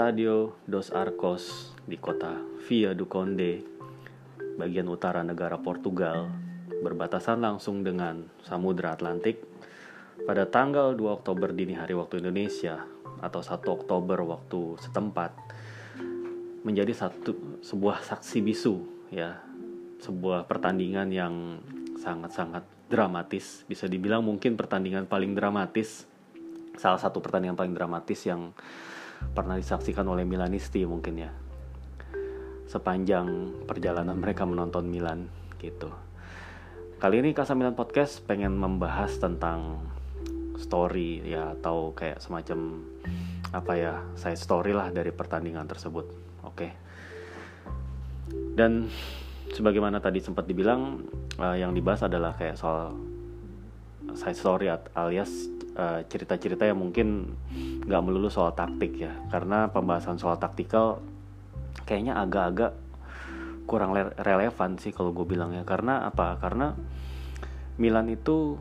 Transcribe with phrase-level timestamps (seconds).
[0.00, 2.32] Stadio dos Arcos di kota
[2.64, 3.60] Via do Conde,
[4.56, 6.24] bagian utara negara Portugal,
[6.72, 9.44] berbatasan langsung dengan Samudra Atlantik
[10.24, 12.80] pada tanggal 2 Oktober dini hari waktu Indonesia
[13.20, 15.36] atau 1 Oktober waktu setempat
[16.64, 18.80] menjadi satu sebuah saksi bisu
[19.12, 19.36] ya.
[20.00, 21.60] Sebuah pertandingan yang
[22.00, 26.08] sangat-sangat dramatis bisa dibilang mungkin pertandingan paling dramatis
[26.80, 28.56] salah satu pertandingan paling dramatis yang
[29.32, 31.30] pernah disaksikan oleh Milanisti mungkin ya
[32.70, 33.26] sepanjang
[33.66, 35.26] perjalanan mereka menonton Milan
[35.58, 35.90] gitu.
[37.02, 39.82] Kali ini Kasa Milan Podcast pengen membahas tentang
[40.54, 42.86] story ya atau kayak semacam
[43.50, 46.06] apa ya side story lah dari pertandingan tersebut.
[46.46, 46.70] Oke.
[48.54, 48.86] Dan
[49.50, 51.02] sebagaimana tadi sempat dibilang
[51.42, 52.94] uh, yang dibahas adalah kayak soal
[54.14, 55.50] side story alias
[55.80, 57.36] cerita cerita-cerita yang mungkin
[57.88, 59.16] nggak melulu soal taktik ya.
[59.32, 61.00] Karena pembahasan soal taktikal
[61.88, 62.76] kayaknya agak-agak
[63.64, 65.64] kurang relevan sih kalau gue bilang ya.
[65.64, 66.36] Karena apa?
[66.36, 66.76] Karena
[67.80, 68.60] Milan itu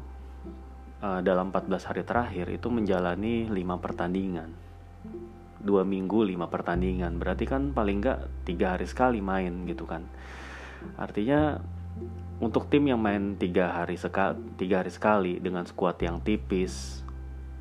[1.03, 4.49] uh, dalam 14 hari terakhir itu menjalani lima pertandingan.
[5.59, 7.19] Dua minggu lima pertandingan.
[7.19, 10.07] Berarti kan paling nggak tiga hari sekali main gitu kan.
[10.95, 11.59] Artinya
[12.39, 17.03] untuk tim yang main tiga hari sekali tiga hari sekali dengan skuad yang tipis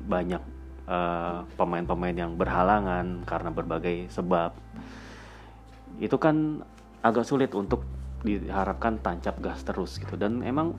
[0.03, 0.41] banyak
[0.87, 4.55] eh, pemain-pemain yang berhalangan karena berbagai sebab.
[5.99, 6.63] Itu kan
[7.03, 7.83] agak sulit untuk
[8.23, 10.19] diharapkan tancap gas terus gitu.
[10.19, 10.75] Dan emang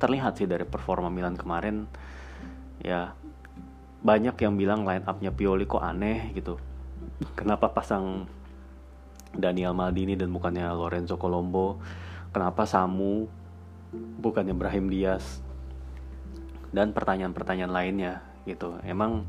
[0.00, 1.84] terlihat sih dari performa Milan kemarin
[2.80, 3.12] ya
[4.00, 6.56] banyak yang bilang line upnya Pioli kok aneh gitu.
[7.36, 8.24] Kenapa pasang
[9.36, 11.76] Daniel Maldini dan bukannya Lorenzo Colombo?
[12.32, 13.28] Kenapa Samu
[13.92, 15.44] bukannya Brahim Diaz?
[16.72, 18.80] Dan pertanyaan-pertanyaan lainnya gitu.
[18.84, 19.28] Emang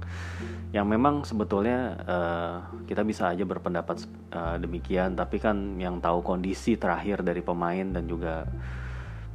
[0.71, 2.55] yang memang sebetulnya uh,
[2.87, 5.15] kita bisa aja berpendapat uh, demikian.
[5.15, 8.47] Tapi kan yang tahu kondisi terakhir dari pemain dan juga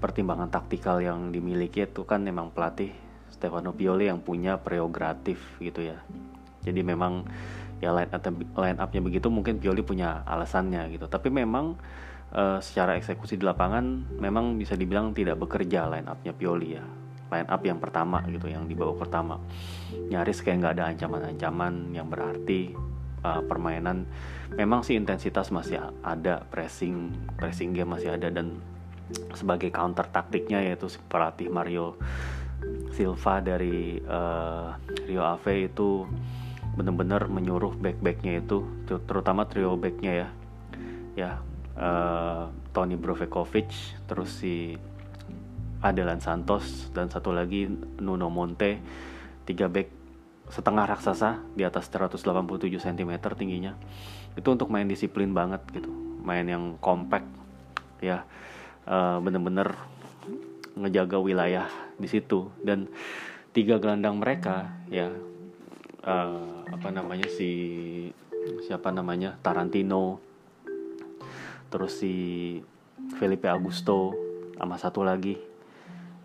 [0.01, 2.93] pertimbangan taktikal yang dimiliki itu kan memang pelatih
[3.33, 6.01] Stefano Pioli yang punya prerogatif gitu ya.
[6.65, 7.25] Jadi memang
[7.81, 8.25] ya line up
[8.57, 11.07] line upnya begitu mungkin Pioli punya alasannya gitu.
[11.09, 11.77] Tapi memang
[12.33, 17.49] uh, secara eksekusi di lapangan memang bisa dibilang tidak bekerja line upnya Pioli ya line
[17.51, 19.41] up yang pertama gitu yang dibawa pertama.
[20.11, 22.75] Nyaris kayak nggak ada ancaman-ancaman yang berarti
[23.27, 24.07] uh, permainan
[24.55, 28.31] memang sih intensitas masih ada pressing pressing game masih ada.
[28.31, 28.63] Dan
[29.35, 31.95] sebagai counter taktiknya yaitu pelatih Mario
[32.95, 34.75] Silva dari uh,
[35.07, 36.09] Rio Ave itu
[36.77, 38.65] benar-benar menyuruh back-backnya itu
[39.07, 40.29] terutama trio backnya ya.
[41.17, 41.31] Ya
[41.77, 43.73] uh, Tony Brovekovic
[44.05, 44.77] terus si
[45.85, 47.69] Adelan Santos dan satu lagi
[48.01, 48.81] Nuno Monte
[49.45, 49.93] tiga back
[50.47, 52.23] setengah raksasa di atas 187
[52.79, 53.75] cm tingginya.
[54.39, 55.91] Itu untuk main disiplin banget gitu
[56.27, 57.27] main yang compact
[58.03, 58.27] ya
[58.87, 59.75] uh, bener-bener
[60.77, 62.51] ngejaga wilayah di situ.
[62.63, 62.89] Dan
[63.57, 65.11] tiga gelandang mereka ya
[66.07, 67.51] uh, apa namanya si
[68.63, 70.23] siapa namanya Tarantino
[71.67, 72.15] terus si
[73.19, 74.15] Felipe Augusto
[74.55, 75.56] sama satu lagi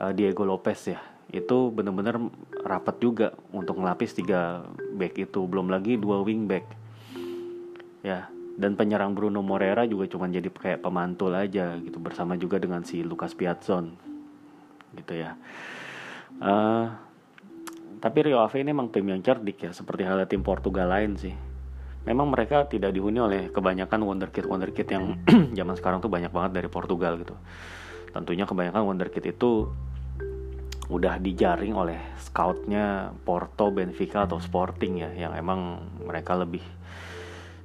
[0.02, 1.00] uh, Diego Lopez ya
[1.32, 2.20] itu bener-bener
[2.66, 4.68] rapat juga untuk ngelapis tiga
[5.00, 6.68] back itu belum lagi dua wing back.
[8.04, 8.28] Ya
[8.60, 13.00] dan penyerang Bruno Moreira juga cuma jadi kayak pemantul aja gitu bersama juga dengan si
[13.00, 13.96] Lucas Piazzon
[15.00, 15.40] gitu ya.
[16.44, 16.92] Uh,
[18.04, 21.32] tapi Rio Ave ini emang tim yang cerdik ya seperti halnya tim Portugal lain sih.
[22.04, 25.22] Memang mereka tidak dihuni oleh kebanyakan wonderkid wonderkid yang
[25.58, 27.38] zaman sekarang tuh banyak banget dari Portugal gitu.
[28.12, 29.72] Tentunya kebanyakan wonderkid itu
[30.92, 36.62] udah dijaring oleh scoutnya Porto, Benfica atau Sporting ya yang emang mereka lebih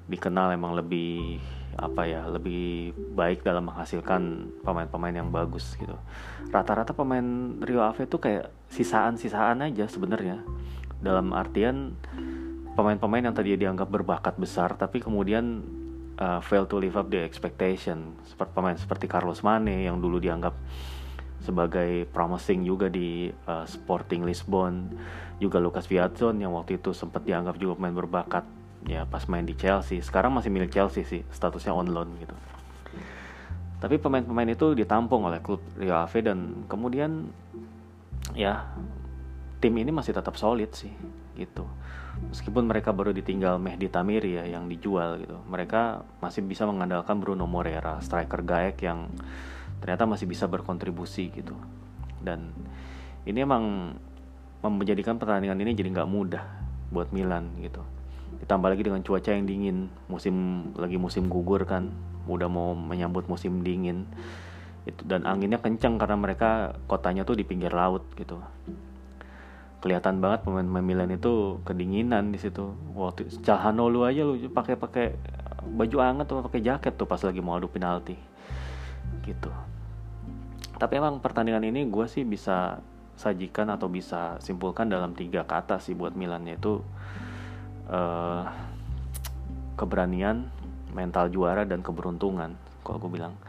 [0.06, 1.42] dikenal emang lebih
[1.76, 5.98] apa ya lebih baik dalam menghasilkan pemain-pemain yang bagus gitu.
[6.54, 10.40] Rata-rata pemain Rio Ave itu kayak sisaan-sisaan aja sebenarnya.
[11.02, 11.98] Dalam artian
[12.78, 15.66] pemain-pemain yang tadi dianggap berbakat besar tapi kemudian
[16.16, 18.16] uh, fail to live up the expectation.
[18.24, 20.56] Seperti pemain seperti Carlos Mane yang dulu dianggap
[21.46, 24.90] sebagai promising juga di uh, Sporting Lisbon.
[25.38, 28.42] Juga Lucas Piazzon yang waktu itu sempat dianggap juga pemain berbakat.
[28.90, 30.02] Ya pas main di Chelsea.
[30.02, 32.34] Sekarang masih milik Chelsea sih statusnya on loan gitu.
[33.76, 37.28] Tapi pemain-pemain itu ditampung oleh klub Rio Ave dan kemudian
[38.32, 38.66] ya
[39.60, 40.90] tim ini masih tetap solid sih
[41.36, 41.68] gitu.
[42.32, 45.36] Meskipun mereka baru ditinggal Mehdi Tamiri ya yang dijual gitu.
[45.52, 49.12] Mereka masih bisa mengandalkan Bruno Moreira striker gaek yang
[49.80, 51.56] ternyata masih bisa berkontribusi gitu.
[52.20, 52.52] Dan
[53.26, 53.94] ini emang
[54.66, 56.44] menjadikan pertandingan ini jadi nggak mudah
[56.90, 57.82] buat Milan gitu.
[58.42, 61.94] Ditambah lagi dengan cuaca yang dingin musim lagi musim gugur kan
[62.26, 64.06] udah mau menyambut musim dingin.
[64.86, 68.42] Itu dan anginnya kencang karena mereka kotanya tuh di pinggir laut gitu.
[69.82, 72.74] Kelihatan banget pemain-pemain Milan itu kedinginan di situ.
[72.94, 75.06] Waktu Calhanoglu aja lu pakai pakai
[75.66, 78.14] baju hangat atau pakai jaket tuh pas lagi mau adu penalti
[79.24, 79.52] gitu.
[80.76, 82.80] Tapi emang pertandingan ini gue sih bisa
[83.16, 86.84] sajikan atau bisa simpulkan dalam tiga kata sih buat Milan yaitu
[87.88, 88.44] uh,
[89.80, 90.52] keberanian
[90.92, 92.60] mental juara dan keberuntungan.
[92.84, 93.40] Kalau gue bilang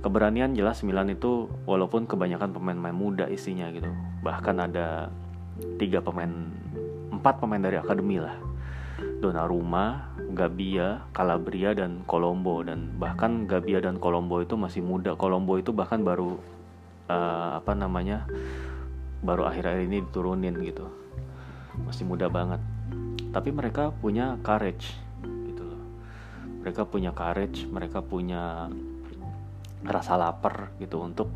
[0.00, 3.92] keberanian jelas Milan itu walaupun kebanyakan pemain-pemain muda isinya gitu.
[4.24, 5.12] Bahkan ada
[5.76, 6.32] tiga pemain
[7.12, 8.47] empat pemain dari akademi lah
[9.18, 12.62] Donnarumma, Gabia, Calabria dan Colombo.
[12.62, 15.18] Dan bahkan Gabia dan Colombo itu masih muda.
[15.18, 16.38] Colombo itu bahkan baru
[17.10, 18.30] uh, apa namanya
[19.22, 20.86] baru akhir-akhir ini diturunin gitu.
[21.82, 22.62] Masih muda banget.
[23.34, 25.82] Tapi mereka punya courage gitu loh.
[26.62, 28.70] Mereka punya courage mereka punya
[29.82, 31.30] rasa lapar gitu untuk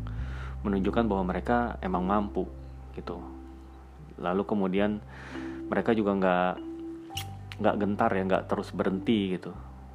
[0.63, 2.47] menunjukkan bahwa mereka emang mampu
[2.95, 3.19] gitu.
[4.19, 5.03] Lalu kemudian
[5.67, 6.72] mereka juga nggak
[7.59, 9.51] nggak gentar ya nggak terus berhenti gitu.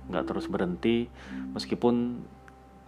[0.09, 1.07] Nggak terus berhenti
[1.55, 2.23] meskipun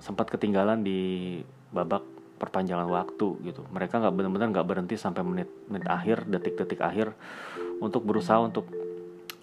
[0.00, 1.40] sempat ketinggalan di
[1.70, 2.02] babak
[2.40, 3.62] perpanjangan waktu gitu.
[3.68, 7.12] Mereka nggak benar-benar nggak berhenti sampai menit menit akhir detik-detik akhir
[7.84, 8.64] untuk berusaha untuk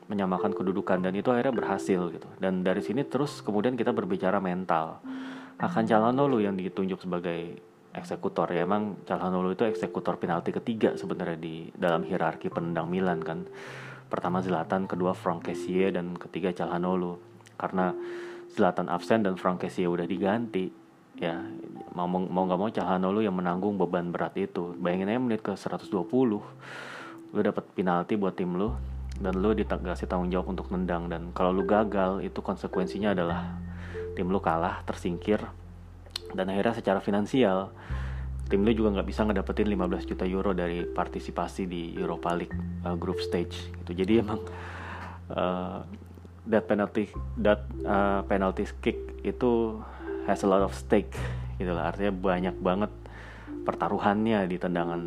[0.09, 0.97] menyamakan kedudukan.
[1.05, 2.27] Dan itu akhirnya berhasil gitu.
[2.41, 5.03] Dan dari sini terus kemudian kita berbicara mental.
[5.57, 7.61] Akan Calhanoglu yang ditunjuk sebagai
[7.93, 8.65] eksekutor ya.
[8.65, 13.45] Emang Calhanoglu itu eksekutor penalti ketiga sebenarnya di dalam hierarki penendang Milan kan
[14.07, 17.19] pertama Zlatan kedua Frank Kessie dan ketiga Calhanoglu.
[17.59, 17.93] Karena
[18.51, 20.71] Zlatan absen dan Frank Kessie udah diganti
[21.17, 21.41] ya
[21.97, 24.73] mau mau nggak mau Calhanoglu yang menanggung beban berat itu.
[24.77, 25.91] Bayangin aja menit ke 120
[27.27, 28.71] lu dapat penalti buat tim lu
[29.19, 31.11] dan lu dikasih tanggung jawab untuk nendang.
[31.11, 33.59] Dan kalau lu gagal itu konsekuensinya adalah
[34.17, 35.45] tim lu kalah tersingkir
[36.33, 37.71] dan akhirnya secara finansial
[38.47, 42.55] tim lu juga nggak bisa ngedapetin 15 juta euro dari partisipasi di Europa League
[42.87, 43.91] uh, group stage gitu.
[43.93, 44.39] Jadi emang
[45.31, 45.83] uh,
[46.47, 49.79] that penalty that uh, penalty kick itu
[50.25, 51.11] has a lot of stake
[51.59, 51.91] gitu lah.
[51.91, 52.91] Artinya banyak banget
[53.67, 55.01] pertaruhannya di tendangan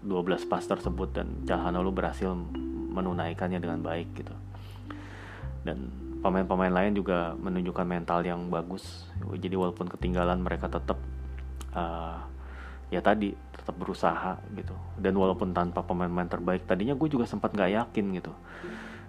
[0.00, 2.32] 12 pas tersebut dan Calhanoglu berhasil
[2.92, 4.34] menunaikannya dengan baik gitu.
[5.62, 5.92] Dan
[6.24, 9.06] pemain-pemain lain juga menunjukkan mental yang bagus.
[9.20, 10.96] Jadi walaupun ketinggalan mereka tetap
[11.76, 12.24] uh,
[12.88, 14.74] ya tadi tetap berusaha gitu.
[14.96, 18.32] Dan walaupun tanpa pemain-pemain terbaik tadinya gue juga sempat nggak yakin gitu.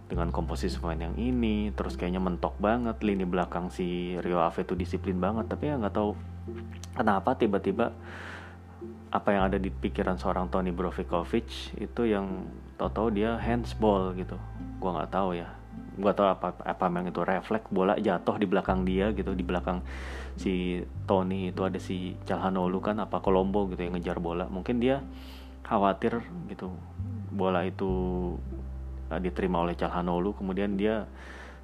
[0.09, 4.73] Dengan komposisi pemain yang ini terus kayaknya mentok banget lini belakang si Rio Ave itu
[4.73, 5.45] disiplin banget.
[5.51, 6.17] Tapi ya nggak tahu
[6.97, 7.93] kenapa tiba-tiba
[9.09, 12.45] apa yang ada di pikiran seorang Tony Brovikovic itu yang
[12.79, 14.39] tahu-tahu dia handsball gitu.
[14.79, 15.58] Gue nggak tahu ya
[15.99, 19.83] gak tau apa apa memang itu refleks bola jatuh di belakang dia gitu di belakang
[20.39, 24.47] si Tony itu ada si Calhanoglu kan apa Colombo gitu yang ngejar bola.
[24.47, 25.03] Mungkin dia
[25.67, 26.71] khawatir gitu
[27.29, 27.91] bola itu
[29.11, 31.03] uh, diterima oleh Calhanoglu kemudian dia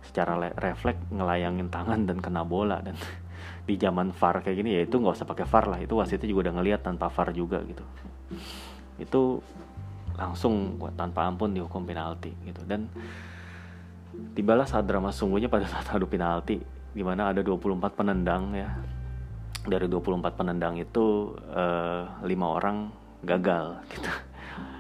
[0.04, 2.84] secara refleks ngelayangin tangan dan kena bola.
[2.84, 3.00] Dan
[3.70, 6.52] di zaman VAR kayak gini ya itu nggak usah pakai VAR lah itu wasitnya juga
[6.52, 7.84] udah ngelihat tanpa VAR juga gitu.
[9.00, 9.40] Itu
[10.20, 12.60] langsung tanpa ampun dihukum penalti gitu.
[12.68, 12.92] Dan
[14.36, 16.60] Tibalah saat drama sungguhnya pada saat adu penalti
[16.96, 18.70] di mana ada 24 penendang ya.
[19.66, 22.94] Dari 24 penendang itu uh, lima orang
[23.26, 24.12] gagal gitu.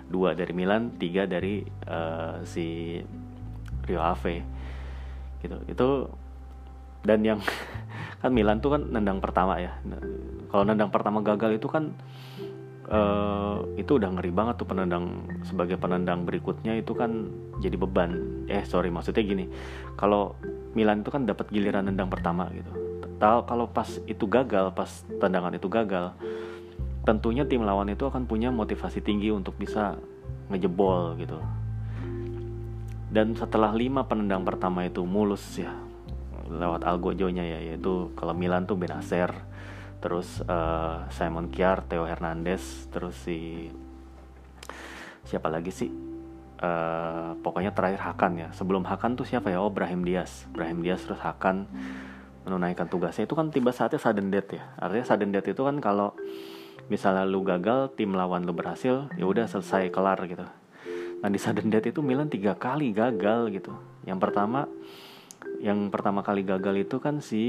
[0.06, 3.00] Dua dari Milan, tiga dari uh, si
[3.90, 4.46] Rio Ave.
[5.42, 5.58] Gitu.
[5.66, 5.88] Itu
[7.02, 7.40] dan yang
[8.22, 9.74] kan Milan tuh kan nendang pertama ya.
[10.54, 11.94] Kalau nendang pertama gagal itu kan
[12.90, 17.30] uh, itu udah ngeri banget tuh penendang sebagai penendang berikutnya itu kan
[17.62, 18.46] jadi beban.
[18.50, 19.46] Eh sorry maksudnya gini
[19.98, 20.38] kalau
[20.76, 22.72] Milan itu kan dapat giliran nendang pertama gitu.
[23.16, 24.90] Tahu kalau pas itu gagal pas
[25.22, 26.12] tendangan itu gagal
[27.06, 29.96] tentunya tim lawan itu akan punya motivasi tinggi untuk bisa
[30.50, 31.38] ngejebol gitu.
[33.14, 35.72] Dan setelah lima penendang pertama itu mulus ya
[36.50, 39.34] lewat algojonya ya yaitu kalau Milan tuh Benacer
[40.00, 43.70] terus uh, Simon Kiar, Theo Hernandez, terus si
[45.26, 45.90] siapa lagi sih?
[46.56, 48.48] Uh, pokoknya terakhir Hakan ya.
[48.56, 49.60] Sebelum Hakan tuh siapa ya?
[49.60, 51.68] Oh Brahim Diaz, Brahim Diaz terus Hakan
[52.46, 54.64] menunaikan tugasnya itu kan tiba saatnya sudden death ya.
[54.78, 56.14] Artinya sudden death itu kan kalau
[56.88, 60.46] misalnya lu gagal, tim lawan lu berhasil, ya udah selesai kelar gitu.
[61.20, 63.74] Nah di sudden death itu Milan tiga kali gagal gitu.
[64.06, 64.70] Yang pertama
[65.58, 67.44] yang pertama kali gagal itu kan si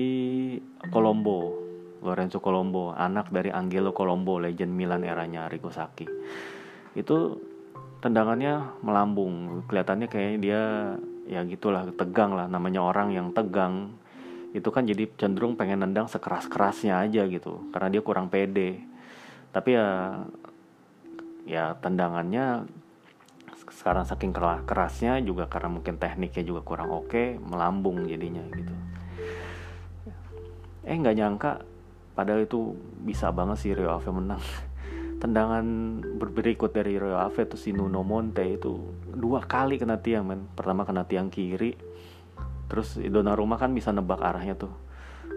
[0.89, 1.66] Colombo
[2.05, 6.05] Lorenzo Colombo, anak dari Angelo Colombo, legend Milan eranya Arrigo Sacchi.
[6.97, 7.41] Itu
[8.01, 10.63] tendangannya melambung, kelihatannya kayak dia
[11.27, 12.47] ya gitulah tegang lah.
[12.47, 13.97] Namanya orang yang tegang.
[14.53, 17.69] Itu kan jadi cenderung pengen nendang sekeras kerasnya aja gitu.
[17.73, 18.81] Karena dia kurang pede.
[19.53, 19.89] Tapi ya
[21.47, 22.67] ya tendangannya
[23.67, 24.35] sekarang saking
[24.67, 28.75] kerasnya juga karena mungkin tekniknya juga kurang oke melambung jadinya gitu.
[30.87, 31.53] Eh nggak nyangka
[32.17, 32.73] padahal itu
[33.05, 34.41] bisa banget sih Rio Ave menang.
[35.23, 35.65] Tendangan
[36.17, 38.73] berikut dari Rio Ave itu si Nuno Monte itu
[39.13, 40.49] dua kali kena tiang men.
[40.57, 41.77] Pertama kena tiang kiri
[42.67, 44.73] terus Donnarumma kan bisa nebak arahnya tuh.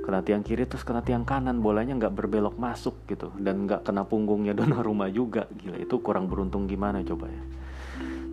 [0.07, 1.59] Kena tiang kiri terus kena tiang kanan.
[1.59, 5.51] Bolanya nggak berbelok masuk gitu dan nggak kena punggungnya Donnarumma juga.
[5.51, 7.43] Gila itu kurang beruntung gimana coba ya?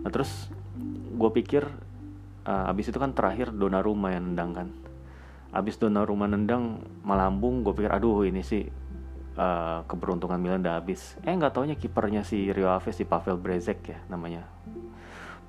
[0.07, 0.47] Nah terus
[1.17, 1.67] gue pikir
[2.47, 4.67] uh, abis itu kan terakhir Donnarumma yang nendang kan
[5.57, 8.69] abis Donnarumma nendang melambung gue pikir aduh ini sih
[9.37, 11.17] uh, keberuntungan Milan udah habis.
[11.25, 14.45] Eh nggak taunya kipernya si Rio Ave si Pavel Brezek ya namanya.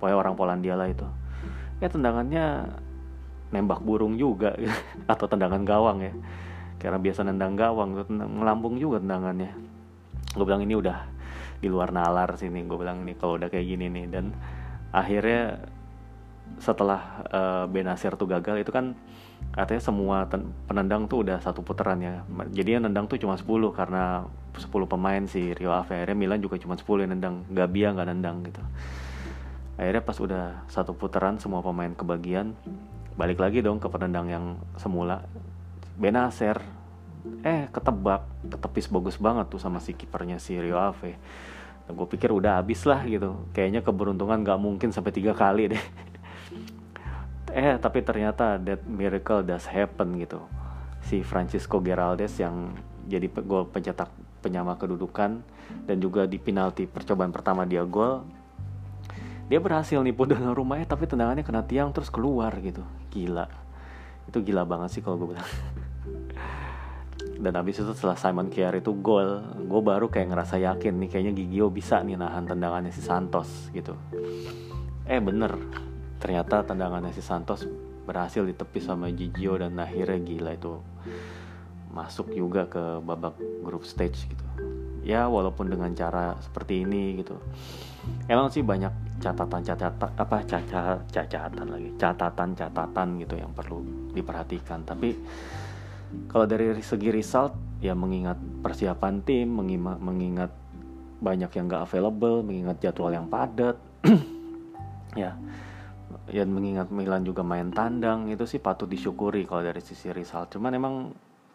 [0.01, 1.05] Pokoknya orang Polandia lah itu.
[1.85, 2.73] Ya tendangannya
[3.53, 4.57] nembak burung juga
[5.13, 6.13] atau tendangan gawang ya.
[6.79, 9.51] Karena biasa nendang gawang, tendang, melambung juga tendangannya.
[10.33, 11.05] Gue bilang ini udah
[11.59, 12.65] di luar nalar sini.
[12.65, 14.33] Gue bilang ini kalau udah kayak gini nih dan
[14.89, 15.69] akhirnya
[16.57, 18.97] setelah uh, Benasir tuh gagal itu kan
[19.59, 20.23] katanya semua
[20.71, 22.23] penendang tuh udah satu putaran ya.
[22.55, 23.43] Jadi yang nendang tuh cuma 10
[23.75, 24.23] karena
[24.55, 25.99] 10 pemain si Rio Ave.
[25.99, 27.43] Akhirnya Milan juga cuma 10 yang nendang.
[27.51, 28.63] Gabia nggak nendang gitu.
[29.75, 32.55] Akhirnya pas udah satu putaran semua pemain kebagian
[33.19, 34.45] balik lagi dong ke penendang yang
[34.79, 35.27] semula.
[35.99, 36.63] Benacer
[37.43, 38.31] eh ketebak.
[38.47, 41.19] Ketepis bagus banget tuh sama si kipernya si Rio Ave.
[41.91, 43.43] Gue pikir udah habis lah gitu.
[43.51, 45.85] Kayaknya keberuntungan nggak mungkin sampai tiga kali deh
[47.53, 50.45] eh tapi ternyata that miracle does happen gitu.
[51.05, 52.77] Si Francisco Geraldes yang
[53.09, 54.13] jadi gol pencetak
[54.45, 55.41] penyama kedudukan
[55.89, 58.23] dan juga di penalti percobaan pertama dia gol
[59.49, 60.29] dia berhasil nipu
[60.61, 62.85] rumahnya tapi tendangannya kena tiang terus keluar gitu.
[63.09, 63.49] Gila.
[64.29, 65.49] Itu gila banget sih kalau gue bilang.
[67.39, 71.33] Dan habis itu setelah Simon Kier itu gol gue baru kayak ngerasa yakin nih kayaknya
[71.33, 73.97] Gigio bisa nih nahan tendangannya si Santos gitu.
[75.09, 75.57] Eh bener
[76.19, 77.67] ternyata tendangannya si Santos
[78.05, 80.81] berhasil ditepis sama Gigio dan akhirnya gila itu
[81.93, 84.45] masuk juga ke babak group stage gitu.
[85.07, 87.41] Ya walaupun dengan cara seperti ini gitu.
[88.29, 94.85] Emang sih banyak catatan-catatan apa cacat catatan lagi catatan-catatan gitu yang perlu diperhatikan.
[94.85, 95.17] Tapi
[96.29, 97.53] kalau dari segi result
[97.85, 100.51] ya mengingat persiapan tim mengingat, mengingat
[101.19, 103.75] banyak yang gak available mengingat jadwal yang padat
[105.23, 105.35] ya
[106.29, 110.53] dan mengingat Milan juga main tandang itu sih patut disyukuri kalau dari sisi result.
[110.53, 110.95] Cuman emang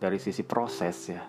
[0.02, 1.22] dari sisi proses ya.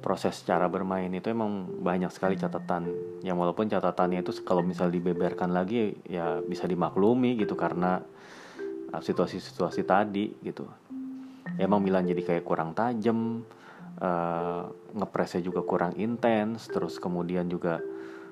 [0.00, 2.88] Proses cara bermain itu emang banyak sekali catatan.
[3.24, 8.00] Yang walaupun catatannya itu kalau misal dibeberkan lagi ya bisa dimaklumi gitu karena
[8.92, 10.64] uh, situasi-situasi tadi gitu.
[11.60, 13.44] Emang Milan jadi kayak kurang tajam
[14.00, 14.64] uh,
[14.96, 17.78] ngepresnya juga kurang intens terus kemudian juga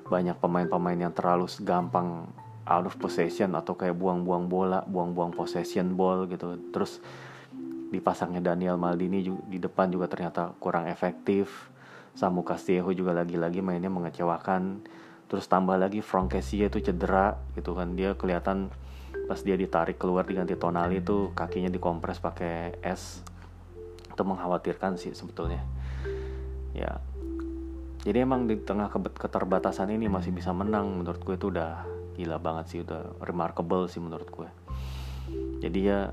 [0.08, 2.26] banyak pemain-pemain yang terlalu gampang
[2.66, 6.58] out of possession atau kayak buang-buang bola, buang-buang possession ball gitu.
[6.70, 7.02] Terus
[7.92, 11.70] dipasangnya Daniel Maldini juga, di depan juga ternyata kurang efektif.
[12.12, 14.84] Samu Castillejo juga lagi-lagi mainnya mengecewakan.
[15.28, 17.96] Terus tambah lagi Frank itu cedera gitu kan.
[17.96, 18.68] Dia kelihatan
[19.24, 23.24] pas dia ditarik keluar diganti Tonali itu kakinya dikompres pakai es.
[24.12, 25.64] Itu mengkhawatirkan sih sebetulnya.
[26.76, 27.00] Ya.
[28.02, 32.64] Jadi emang di tengah keterbatasan ini masih bisa menang menurut gue itu udah gila banget
[32.68, 34.48] sih udah remarkable sih menurut gue.
[35.62, 36.12] Jadi ya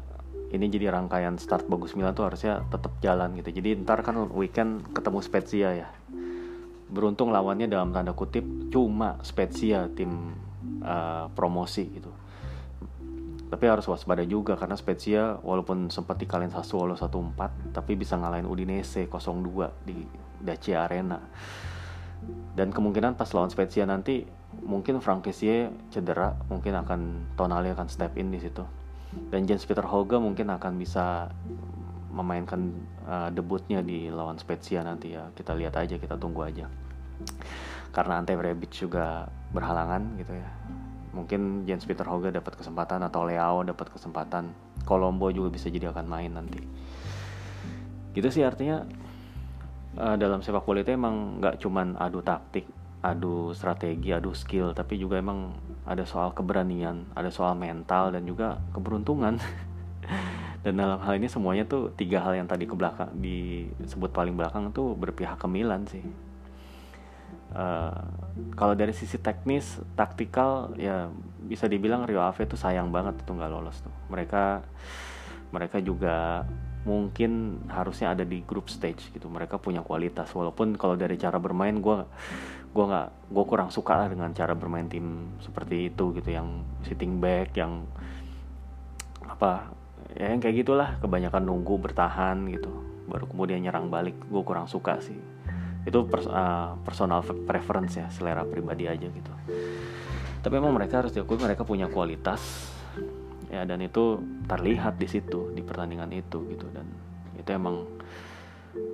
[0.49, 3.53] ini jadi rangkaian start bagus Milan tuh harusnya tetap jalan gitu.
[3.53, 5.89] Jadi ntar kan weekend ketemu Spezia ya.
[6.89, 8.41] Beruntung lawannya dalam tanda kutip
[8.73, 10.33] cuma Spezia tim
[10.81, 12.09] uh, promosi gitu.
[13.49, 19.09] Tapi harus waspada juga karena Spezia walaupun sempat dikalahin Sassuolo 1-4 tapi bisa ngalahin Udinese
[19.09, 20.05] 0-2 di
[20.37, 21.17] Dacia Arena
[22.59, 24.27] dan kemungkinan pas lawan Spezia nanti
[24.65, 28.65] mungkin Frank Kessie cedera mungkin akan Tonali akan step in di situ.
[29.31, 31.33] Dan Jens Peter Hoge mungkin akan bisa
[32.13, 32.73] memainkan
[33.07, 35.31] uh, debutnya di lawan Spezia nanti ya.
[35.33, 36.69] Kita lihat aja kita tunggu aja.
[37.89, 40.49] Karena Ante Rebic juga berhalangan gitu ya.
[41.09, 44.53] Mungkin Jens Peter Hoge dapat kesempatan atau Leao dapat kesempatan.
[44.85, 46.61] Colombo juga bisa jadi akan main nanti.
[48.13, 48.85] Gitu sih artinya
[49.97, 52.67] uh, dalam sepak bola itu emang nggak cuman adu taktik
[52.99, 55.55] adu strategi, adu skill, tapi juga emang
[55.87, 59.39] ada soal keberanian, ada soal mental dan juga keberuntungan.
[60.63, 63.07] dan dalam hal ini semuanya tuh tiga hal yang tadi ke belakang
[63.79, 66.03] disebut paling belakang tuh berpihak ke Milan sih.
[67.55, 68.03] uh,
[68.59, 71.07] kalau dari sisi teknis taktikal ya
[71.39, 74.61] bisa dibilang Rio Ave itu sayang banget itu nggak lolos tuh mereka
[75.49, 76.45] mereka juga
[76.87, 79.27] mungkin harusnya ada di group stage gitu.
[79.27, 80.31] Mereka punya kualitas.
[80.31, 81.97] Walaupun kalau dari cara bermain gue
[82.69, 86.29] gue nggak gue kurang suka lah dengan cara bermain tim seperti itu gitu.
[86.31, 87.83] Yang sitting back yang
[89.27, 89.73] apa
[90.15, 90.95] ya yang kayak gitulah.
[91.03, 92.71] Kebanyakan nunggu bertahan gitu.
[93.09, 94.15] Baru kemudian nyerang balik.
[94.31, 95.17] Gue kurang suka sih.
[95.83, 98.07] Itu pers uh, personal preference ya.
[98.07, 99.33] Selera pribadi aja gitu.
[100.39, 102.68] Tapi memang mereka harus diakui mereka punya kualitas
[103.49, 106.69] ya dan itu terlihat di situ di pertandingan itu gitu.
[106.69, 106.85] Dan
[107.35, 107.85] itu emang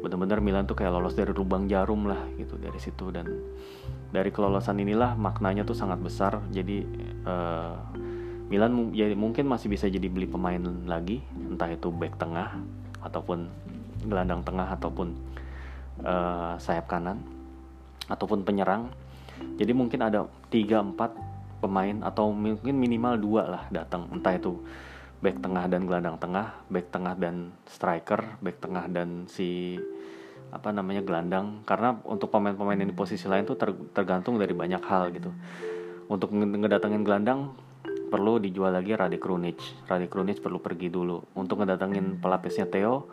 [0.01, 3.11] benar-benar Milan tuh kayak lolos dari lubang jarum lah gitu dari situ.
[3.11, 3.27] Dan
[4.09, 6.39] dari kelolosan inilah maknanya tuh sangat besar.
[6.49, 6.87] Jadi
[7.27, 7.75] uh,
[8.47, 12.55] Milan ya mungkin masih bisa jadi beli pemain lagi entah itu back tengah
[13.01, 13.49] ataupun
[14.05, 15.17] gelandang tengah ataupun
[16.05, 17.21] uh, sayap kanan
[18.07, 18.93] ataupun penyerang.
[19.59, 21.34] Jadi mungkin ada 3-4
[21.65, 24.05] pemain atau mungkin minimal dua lah datang.
[24.13, 24.61] Entah itu
[25.19, 29.81] back tengah dan gelandang tengah back tengah dan striker back tengah dan si
[30.53, 31.65] apa namanya gelandang.
[31.65, 35.33] Karena untuk pemain-pemain yang di posisi lain tuh ter, tergantung dari banyak hal gitu.
[36.05, 37.57] Untuk ngedatengin gelandang
[38.13, 39.57] perlu dijual lagi Rade Krunic
[39.89, 41.25] Rade Krunic perlu pergi dulu.
[41.33, 43.09] Untuk ngedatengin pelapisnya Theo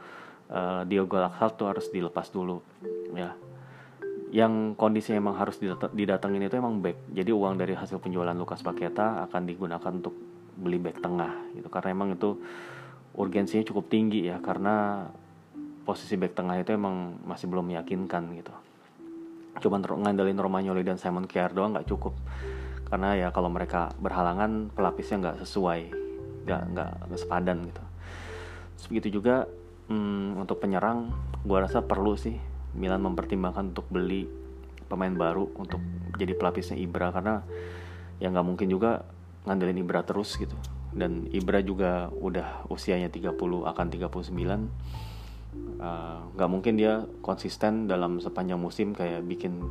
[0.52, 2.60] uh, Diogo Laksal tuh harus dilepas dulu
[3.16, 3.32] ya
[4.32, 5.60] yang kondisi emang harus
[5.92, 7.12] didatengin itu emang back.
[7.12, 10.16] Jadi uang dari hasil penjualan Lukas Paketa akan digunakan untuk
[10.56, 11.68] beli back tengah gitu.
[11.68, 12.40] Karena emang itu
[13.12, 15.04] urgensinya cukup tinggi ya karena
[15.84, 18.54] posisi back tengah itu emang masih belum meyakinkan gitu.
[19.68, 22.16] Cuman ngandelin Romagnoli dan Simon Kjaer doang nggak cukup.
[22.88, 25.80] Karena ya kalau mereka berhalangan pelapisnya nggak sesuai,
[26.48, 27.84] nggak nggak sepadan gitu.
[28.80, 29.44] Terus begitu juga
[29.92, 31.12] hmm, untuk penyerang,
[31.44, 34.28] gua rasa perlu sih Milan mempertimbangkan untuk beli
[34.88, 35.80] pemain baru untuk
[36.20, 37.40] jadi pelapisnya Ibra karena
[38.20, 39.08] ya nggak mungkin juga
[39.48, 40.54] ngandelin Ibra terus gitu.
[40.92, 44.28] Dan Ibra juga udah usianya 30 akan 39
[45.80, 49.64] uh, nggak uh, mungkin dia konsisten dalam sepanjang musim kayak bikin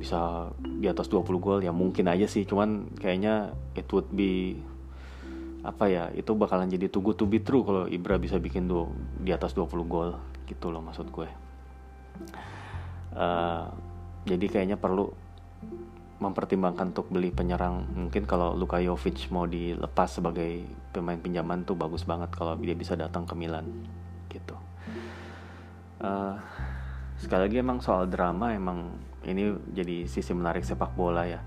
[0.00, 2.48] bisa di atas 20 gol ya mungkin aja sih.
[2.48, 4.60] Cuman kayaknya it would be
[5.64, 8.92] apa ya itu bakalan jadi too good to be true kalau Ibra bisa bikin do,
[9.16, 10.12] di atas 20 gol
[10.44, 11.43] gitu loh maksud gue
[13.14, 13.66] uh,
[14.24, 15.12] jadi kayaknya perlu
[16.22, 17.84] mempertimbangkan untuk beli penyerang.
[17.92, 22.96] Mungkin kalau Luka Jovic mau dilepas sebagai pemain pinjaman tuh bagus banget kalau dia bisa
[22.96, 23.66] datang ke Milan
[24.32, 24.56] gitu.
[26.00, 26.38] Uh,
[27.20, 28.92] sekali lagi emang soal drama emang
[29.24, 31.40] ini jadi sisi menarik sepak bola ya.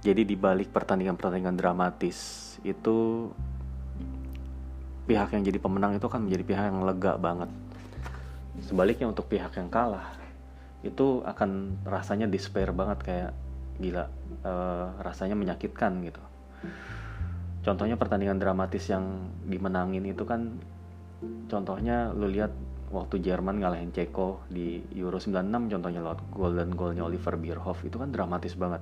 [0.00, 3.28] Jadi di balik pertandingan-pertandingan dramatis itu
[5.06, 7.50] pihak yang jadi pemenang itu kan menjadi pihak yang lega banget
[8.64, 10.16] sebaliknya untuk pihak yang kalah
[10.84, 13.30] itu akan rasanya despair banget kayak
[13.76, 14.08] gila
[14.46, 16.22] uh, rasanya menyakitkan gitu.
[17.66, 20.54] Contohnya pertandingan dramatis yang dimenangin itu kan
[21.50, 22.54] contohnya lu lihat
[22.94, 28.14] waktu Jerman ngalahin Ceko di Euro 96 contohnya lewat golden golnya Oliver Bierhoff itu kan
[28.14, 28.80] dramatis banget.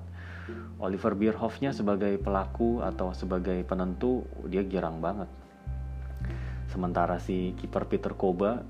[0.76, 5.30] Oliver Bierhoffnya sebagai pelaku atau sebagai penentu dia girang banget.
[6.68, 8.60] Sementara si kiper Peter Koba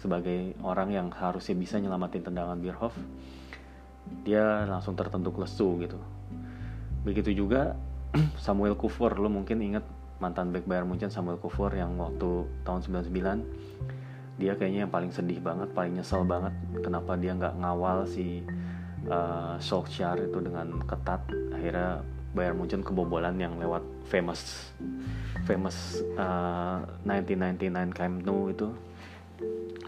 [0.00, 2.96] sebagai orang yang harusnya bisa nyelamatin tendangan Bierhoff
[4.24, 6.00] dia langsung tertentu lesu gitu.
[7.06, 7.76] Begitu juga
[8.44, 9.84] Samuel Kufur lo mungkin inget
[10.18, 15.36] mantan back Bayern Munchen Samuel Kufur yang waktu tahun 99 dia kayaknya yang paling sedih
[15.40, 18.40] banget paling nyesel banget kenapa dia nggak ngawal si
[19.08, 21.20] uh, Solskjaer itu dengan ketat.
[21.52, 22.00] Akhirnya
[22.32, 24.72] Bayern Munchen kebobolan yang lewat famous
[25.44, 28.68] famous uh, 1999 Camp Nou itu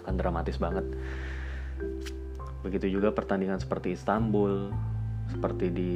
[0.02, 0.86] akan dramatis banget.
[2.62, 4.70] Begitu juga pertandingan seperti Istanbul
[5.30, 5.92] seperti di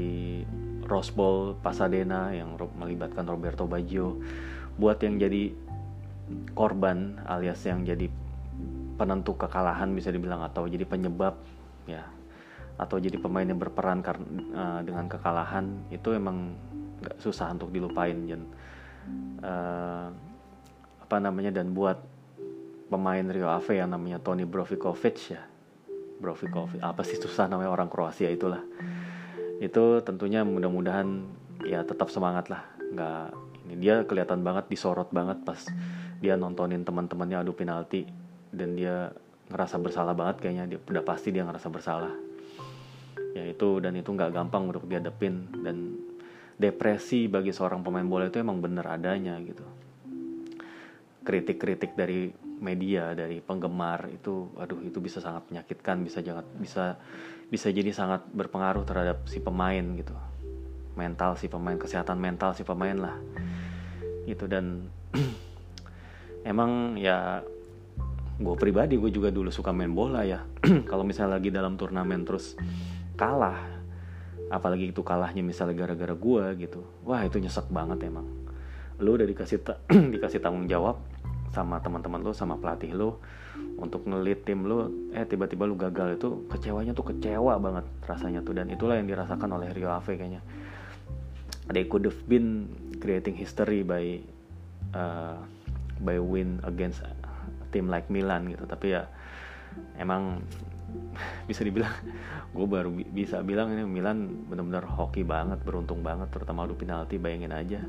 [0.87, 4.17] Rose Bowl Pasadena yang melibatkan Roberto Baggio.
[4.79, 5.51] Buat yang jadi
[6.55, 8.11] korban alias yang jadi
[8.97, 11.37] penentu kekalahan bisa dibilang atau jadi penyebab
[11.87, 12.03] ya
[12.77, 16.57] atau jadi pemain yang berperan karena uh, dengan kekalahan itu emang
[17.01, 18.43] gak susah untuk dilupain dan
[19.41, 20.09] uh,
[21.01, 22.01] apa namanya dan buat
[22.87, 25.43] pemain Rio Ave yang namanya Tony Brovikovic ya.
[26.17, 28.63] Brovikovic apa sih susah namanya orang Kroasia itulah.
[29.61, 31.27] Itu tentunya mudah-mudahan
[31.67, 32.63] ya tetap semangat lah.
[32.79, 33.25] Nggak
[33.67, 35.59] ini dia kelihatan banget disorot banget pas
[36.23, 38.07] dia nontonin teman-temannya adu penalti.
[38.55, 39.13] Dan dia
[39.53, 42.15] ngerasa bersalah banget kayaknya dia udah pasti dia ngerasa bersalah.
[43.37, 45.53] Ya itu dan itu nggak gampang untuk dihadapin.
[45.61, 46.01] Dan
[46.57, 49.67] depresi bagi seorang pemain bola itu emang bener adanya gitu.
[51.27, 56.97] Kritik-kritik dari media dari penggemar itu aduh itu bisa sangat menyakitkan bisa jangan bisa
[57.47, 60.15] bisa jadi sangat berpengaruh terhadap si pemain gitu.
[60.97, 63.17] Mental si pemain kesehatan mental si pemain lah.
[64.27, 64.91] Gitu dan
[66.51, 67.45] emang ya
[68.37, 70.43] gue pribadi gue juga dulu suka main bola ya.
[70.91, 72.57] Kalau misalnya lagi dalam turnamen terus
[73.15, 73.77] kalah
[74.47, 78.27] apalagi itu kalahnya misalnya gara-gara gue gitu wah itu nyesek banget emang.
[78.99, 79.63] Lu udah dikasih
[80.17, 80.99] dikasih tanggung jawab
[81.57, 83.25] sama teman-teman lo sama pelatih lo
[83.81, 88.53] untuk ngelit tim lo eh tiba-tiba lo gagal itu kecewanya tuh kecewa banget rasanya tuh.
[88.53, 90.45] Dan itulah yang dirasakan oleh Rio Ave kayaknya.
[91.73, 92.69] They could have been
[93.01, 94.21] creating history by
[94.93, 95.41] uh,
[96.05, 97.01] by win against
[97.73, 98.69] team like Milan gitu.
[98.69, 99.09] Tapi ya
[99.97, 100.45] emang
[101.49, 101.93] bisa dibilang
[102.57, 107.17] gue baru bi bisa bilang ini Milan benar-benar hoki banget beruntung banget terutama adu penalti
[107.17, 107.81] bayangin aja.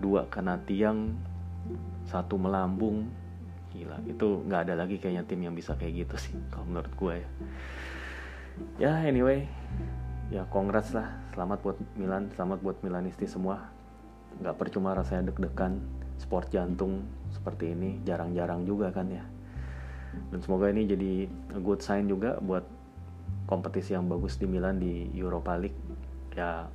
[0.00, 1.12] Dua kena tiang
[2.08, 3.08] satu melambung.
[3.70, 7.14] Gila itu nggak ada lagi kayaknya tim yang bisa kayak gitu sih kalau menurut gue
[7.22, 7.28] ya.
[8.78, 9.46] Ya anyway.
[10.30, 11.10] Ya congrats lah.
[11.34, 13.70] Selamat buat Milan selamat buat Milanisti semua.
[14.42, 15.78] Nggak percuma rasanya deg-degan
[16.18, 18.02] sport jantung seperti ini.
[18.02, 19.22] Jarang-jarang juga kan ya.
[20.34, 21.12] Dan semoga ini jadi
[21.62, 22.66] good sign juga buat
[23.46, 25.78] kompetisi yang bagus di Milan di Europa League.
[26.34, 26.66] Ya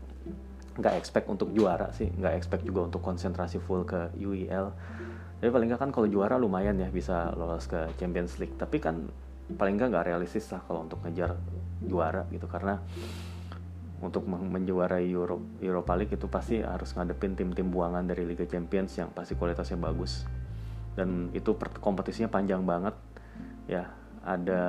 [0.75, 4.75] nggak expect untuk juara sih nggak expect juga untuk konsentrasi full ke UEL
[5.45, 8.55] tapi paling nggak kan kalau juara lumayan ya bisa lolos ke Champions League.
[8.55, 9.05] Tapi kan
[9.45, 11.35] paling nggak nggak realistis lah kalau untuk ngejar
[11.83, 12.47] juara gitu.
[12.47, 12.79] Karena
[13.99, 19.11] untuk menjuarai Euro, Europa League itu pasti harus ngadepin tim-tim buangan dari Liga Champions yang
[19.11, 20.23] pasti kualitasnya bagus.
[20.95, 21.51] Dan itu
[21.83, 22.95] kompetisinya panjang banget.
[23.67, 23.91] Ya
[24.23, 24.63] ada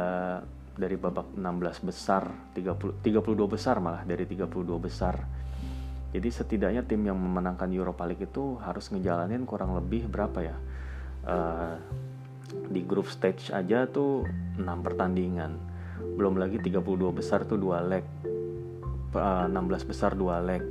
[0.76, 5.24] dari babak 16 besar 30 32 besar malah dari 32 besar
[6.16, 10.56] jadi setidaknya tim yang memenangkan Europa League itu harus ngejalanin kurang lebih berapa ya?
[11.28, 11.76] Uh,
[12.72, 14.24] di grup stage aja tuh
[14.56, 15.60] 6 pertandingan.
[16.16, 16.80] Belum lagi 32
[17.12, 18.04] besar tuh 2 leg.
[19.12, 20.64] Uh, 16 besar 2 leg.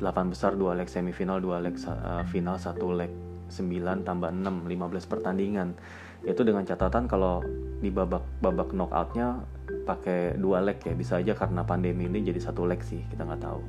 [0.00, 3.12] 8 besar 2 leg semifinal, 2 leg uh, final 1 leg.
[3.52, 5.76] 9 tambah 6, 15 pertandingan.
[6.24, 7.44] Itu dengan catatan kalau
[7.84, 9.44] di babak babak knockoutnya
[9.84, 13.44] pakai dua leg ya bisa aja karena pandemi ini jadi satu leg sih kita nggak
[13.46, 13.62] tahu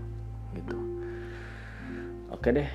[0.57, 0.88] gitu
[2.39, 2.69] oke deh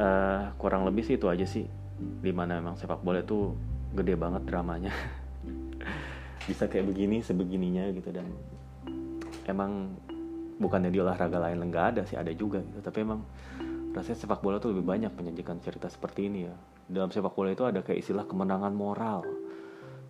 [0.00, 1.68] uh, kurang lebih sih itu aja sih
[2.00, 3.52] di mana memang sepak bola itu
[3.92, 4.88] gede banget dramanya.
[6.48, 8.24] Bisa kayak begini sebegininya gitu dan
[9.44, 9.94] emang
[10.56, 12.80] bukannya di olahraga lain nggak ada sih ada juga gitu.
[12.80, 13.20] Tapi emang
[13.92, 16.54] rasanya sepak bola tuh lebih banyak menyajikan cerita seperti ini ya.
[16.88, 19.28] Dalam sepak bola itu ada kayak istilah kemenangan moral.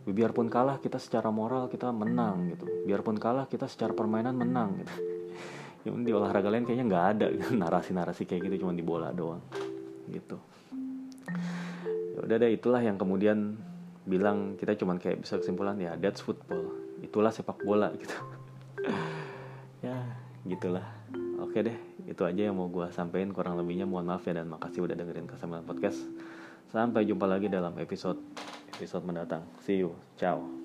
[0.07, 2.71] Biarpun kalah kita secara moral kita menang gitu.
[2.87, 5.12] Biarpun kalah kita secara permainan menang gitu
[5.83, 7.27] ya di olahraga lain kayaknya nggak ada
[7.62, 9.42] narasi-narasi kayak gitu cuma di bola doang
[10.11, 10.38] gitu.
[12.12, 13.57] Ya udah deh itulah yang kemudian
[14.03, 16.71] bilang kita cuman kayak bisa kesimpulan ya that's football.
[17.03, 18.14] Itulah sepak bola gitu.
[19.83, 19.99] Ya
[20.47, 20.87] gitulah.
[21.42, 24.87] Oke deh itu aja yang mau gue sampaikan kurang lebihnya mohon maaf ya dan makasih
[24.87, 25.99] udah dengerin kesempatan podcast.
[26.71, 28.18] Sampai jumpa lagi dalam episode
[28.75, 29.42] episode mendatang.
[29.66, 29.92] See you.
[30.16, 30.62] Ciao